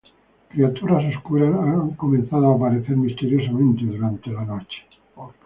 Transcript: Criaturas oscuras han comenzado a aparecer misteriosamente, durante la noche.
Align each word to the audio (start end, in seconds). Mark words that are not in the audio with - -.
Criaturas 0.49 1.05
oscuras 1.15 1.53
han 1.59 1.91
comenzado 1.91 2.49
a 2.51 2.55
aparecer 2.55 2.97
misteriosamente, 2.97 3.85
durante 3.85 4.31
la 4.31 4.43
noche. 4.43 4.77